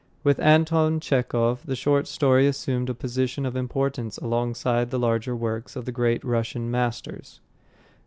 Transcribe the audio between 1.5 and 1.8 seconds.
the